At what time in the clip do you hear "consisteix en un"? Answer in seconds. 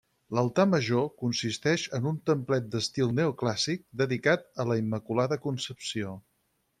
1.23-2.17